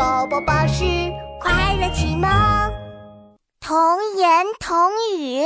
[0.00, 0.82] 宝宝巴士
[1.42, 2.26] 快乐启蒙，
[3.60, 3.76] 童
[4.16, 5.42] 言童语，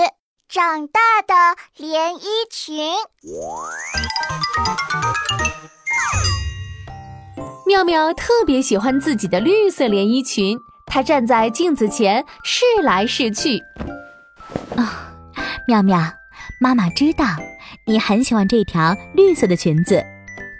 [0.49, 1.35] 长大的
[1.77, 2.93] 连衣裙。
[7.67, 13.59] 妙妙特别喜欢自己的绿色连衣裙，她站在镜子前试来试去。
[14.77, 15.13] 啊，
[15.67, 15.99] 妙妙，
[16.61, 17.25] 妈妈知道
[17.89, 20.01] 你很喜欢这条绿色的裙子，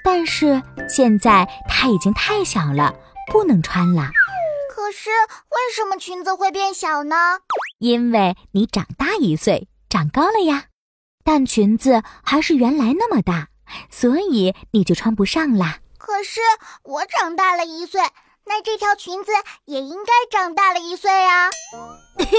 [0.03, 2.93] 但是现在它已经太小了，
[3.31, 4.11] 不能穿了。
[4.75, 7.41] 可是为什么裙子会变小呢？
[7.79, 10.65] 因为你长大一岁，长高了呀。
[11.25, 13.49] 但裙子还是原来那么大，
[13.91, 15.79] 所以你就穿不上啦。
[15.97, 16.41] 可是
[16.83, 18.03] 我长大了一岁，
[18.45, 19.33] 那这条裙子
[19.65, 21.51] 也应该长大了一岁呀。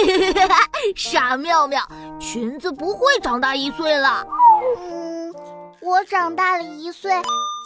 [0.95, 1.87] 傻妙妙，
[2.19, 4.23] 裙子不会长大一岁了。
[4.77, 5.33] 嗯，
[5.81, 7.11] 我长大了一岁，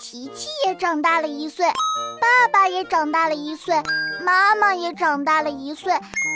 [0.02, 1.66] 琪琪也长大了一岁，
[2.22, 3.76] 爸爸也长大了一岁，
[4.24, 5.92] 妈妈也长大了一岁，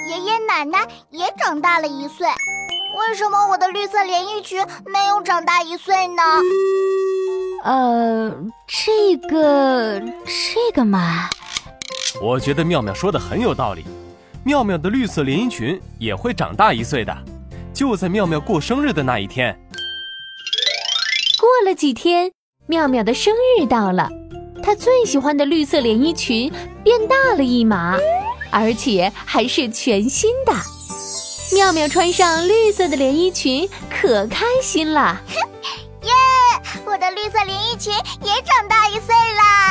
[0.10, 2.28] 爷爷奶奶也长大了一岁。
[2.28, 6.22] 为什么我的绿色连衣裙没有长大一岁呢？
[7.64, 8.36] 呃，
[8.68, 11.30] 这个，这个嘛，
[12.22, 13.86] 我觉得妙妙说的很有道理。
[14.44, 17.18] 妙妙的绿色连衣裙也会长大一岁的，
[17.74, 19.58] 就在妙妙过生日的那一天。
[21.40, 22.32] 过了几天，
[22.66, 24.10] 妙妙的生日到了，
[24.64, 26.52] 她最喜欢的绿色连衣裙
[26.84, 27.98] 变大了一码，
[28.52, 30.54] 而且还是全新的。
[31.54, 35.22] 妙妙穿上绿色的连衣裙，可开心了。
[36.04, 36.10] 耶！
[36.86, 39.63] 我的绿色连衣裙也长大一岁啦！